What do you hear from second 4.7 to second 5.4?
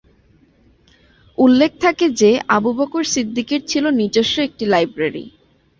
Library.